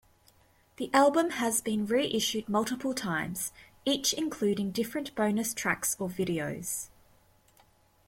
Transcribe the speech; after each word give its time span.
The 0.77 0.89
album 0.95 1.29
has 1.29 1.61
been 1.61 1.85
reiussed 1.85 2.49
multiple 2.49 2.95
times, 2.95 3.51
each 3.85 4.13
including 4.13 4.71
different 4.71 5.13
bonus 5.13 5.53
tracks 5.53 5.95
or 5.99 6.09
videos. 6.09 6.89